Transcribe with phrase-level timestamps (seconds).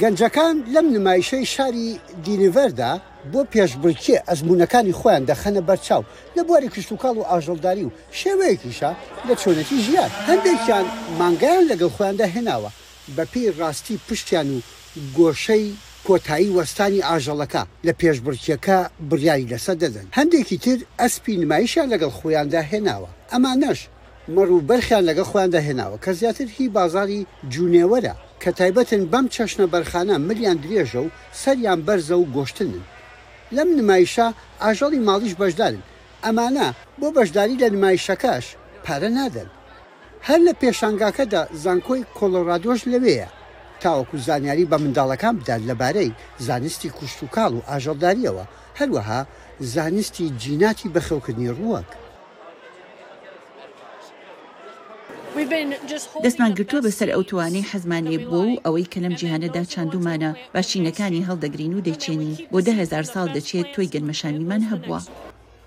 [0.00, 1.88] گەنجەکان لەم نمایشەی شاری
[2.24, 2.90] دینیڤەردا
[3.32, 6.02] بۆ پێشبرکی ئەزمونونەکانی خۆیان دەخەنە بەرچاو
[6.36, 8.90] لە بواری کشتتوکاڵ و ئاژەڵداری و شێوەیەکیشە
[9.28, 10.86] لە چۆنەتی ژیان هەندێکیان
[11.18, 12.70] مانگایان لەگەڵ خۆیاندا هێناوە
[13.16, 14.60] بەپی ڕاستی پشتیان و
[15.16, 15.66] گۆشەی
[16.08, 18.76] کۆتایی وەستانی ئاژەڵەکە لە پێشبرکیەکە
[19.10, 23.80] بریاری لەسەر دەدەن هەندێکی تر ئەسپی نمایشیان لەگەڵ خۆیاندا هێناوە ئەمانەش
[24.34, 28.14] مەڕوو بەرخیان لەگە خۆیاندا هێناوە کە زیاتر هی بازاری جوونێوەرە
[28.46, 31.10] کە تایبەتن بەم چەشنە بەرخانە ملیان درێژە و
[31.42, 32.82] سەریان بەرزە و گۆشتنن
[33.56, 34.26] لەم نمایشە
[34.62, 35.82] ئاژەڵی ماڵیش بەشدارن
[36.24, 36.68] ئەمانە
[37.00, 38.46] بۆ بەشداری لە نمایشەکەش
[38.84, 39.48] پارە نادەن
[40.28, 43.28] هەر لە پێشانگاکەدا زانکۆی کۆلۆرادۆش لەوەیە
[43.82, 46.10] تاوەکو زانیاری بە منداڵەکان بدات لەبارەی
[46.46, 48.44] زانستی کوشتتوکاڵ و ئاژەڵداریەوە
[48.78, 49.20] هەروەها
[49.74, 51.88] زانستی جیناتی بەخەوکردنی ڕووەک
[56.24, 61.72] دەستمان گرتووە بەسەر ئەو توانەی حەزمانێ بووە و ئەوەی کە لەم جیهانەدا چاندومانە باشینەکانی هەڵدەگرین
[61.74, 65.00] و دەچێنین بۆ دههزار ساڵ دەچێت تۆی گەنمەشانیمان هەبووە.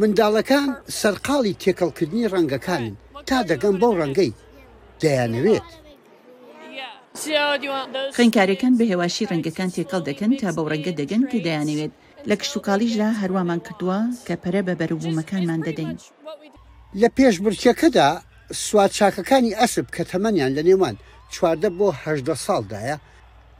[0.00, 0.66] منداڵەکان
[1.00, 2.94] سەرقاڵی تێکەڵکردنی ڕەنگەکانن
[3.28, 4.30] تا دەگەم بۆ ڕەنگەی
[5.02, 5.68] دەیانەوێت.
[8.16, 11.92] خەنکارەکان بە هێواشی ڕەنگەکان تێکەڵ دەکەن تا بەو ڕەنگە دەگەن کە دەیانەوێت
[12.28, 15.96] لە کشتتوکالیژدا هەرووامان کردووە کە پەرە بە بەرەبوومەکانمان دەدەین.
[17.00, 18.10] لە پێش برچەکەدا
[18.68, 20.96] سوات چاکەکانی ئەسب کە تەمەنیان لە نێوان
[21.32, 22.96] چواردە بۆ هەدە ساڵدایە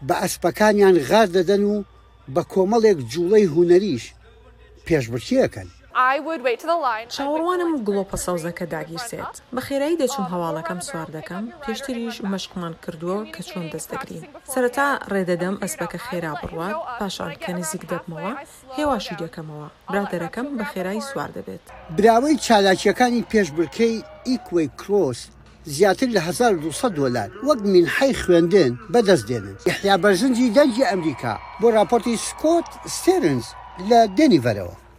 [0.07, 1.77] بە ئەسپەکانیان غار دەدەن و
[2.35, 4.05] بە کۆمەڵێک جوڵەی هوەریش
[4.87, 5.69] پێشبچیەکەن
[7.17, 9.55] چاوەڕوانم گڵۆپە ساوزەکە داگیرسێت uh-huh.
[9.55, 14.89] بە خێرایی دەچم oh, هەواڵەکەم سوار دەکەم پێشتریش مەشقمان کردووە کە چۆن دەست دەگرین سەرەتا
[15.13, 18.33] ڕێدەدەم ئەسبەکە خێرا بڕوات پاشان کە نزیک دەبمەوە
[18.79, 21.65] هێواشی دەکەمەوە oh, برادەرەکەم بە خێرایی سوار دەبێت
[21.97, 23.95] براوەی چالاکیەکانی پێشبرکەی
[24.29, 25.21] ئیکوی کرۆس
[25.75, 31.67] زیاتر لە 1200 دلار وەک من حی خوێندن بەدەست دێنن یحیا بەرزنجی دەنجی ئەمریکا بۆ
[31.77, 33.47] راپۆرتی سکۆت ستێرنز
[33.89, 34.90] لە دێنیڤەرەوە